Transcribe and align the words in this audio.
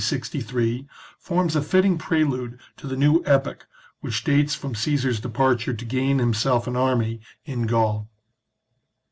63 0.03 0.87
forms 1.19 1.55
a 1.55 1.61
fitting 1.61 1.99
prelude 1.99 2.57
to 2.75 2.87
the 2.87 2.95
new 2.97 3.21
epoch, 3.27 3.67
which 3.99 4.23
dates 4.23 4.55
from 4.55 4.73
Caesar's 4.73 5.19
departure 5.19 5.75
to 5.75 5.85
gain 5.85 6.17
himself 6.17 6.65
an 6.65 6.75
army 6.75 7.21
in 7.45 7.67
Gaul. 7.67 8.09